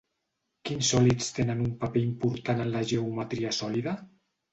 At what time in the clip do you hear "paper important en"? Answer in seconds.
1.83-2.73